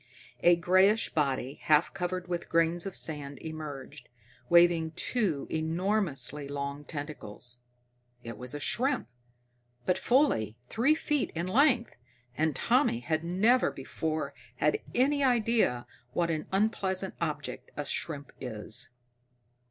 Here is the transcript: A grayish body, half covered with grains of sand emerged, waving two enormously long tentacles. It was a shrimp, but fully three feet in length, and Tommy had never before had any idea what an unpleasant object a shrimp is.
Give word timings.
A 0.41 0.55
grayish 0.55 1.09
body, 1.13 1.59
half 1.61 1.93
covered 1.93 2.27
with 2.27 2.49
grains 2.49 2.87
of 2.87 2.95
sand 2.95 3.37
emerged, 3.37 4.09
waving 4.49 4.93
two 4.95 5.45
enormously 5.51 6.47
long 6.47 6.83
tentacles. 6.83 7.59
It 8.23 8.35
was 8.35 8.55
a 8.55 8.59
shrimp, 8.59 9.07
but 9.85 9.99
fully 9.99 10.57
three 10.69 10.95
feet 10.95 11.29
in 11.35 11.45
length, 11.45 11.93
and 12.35 12.55
Tommy 12.55 13.01
had 13.01 13.23
never 13.23 13.69
before 13.69 14.33
had 14.55 14.79
any 14.95 15.23
idea 15.23 15.85
what 16.13 16.31
an 16.31 16.47
unpleasant 16.51 17.13
object 17.21 17.69
a 17.77 17.85
shrimp 17.85 18.31
is. 18.41 18.89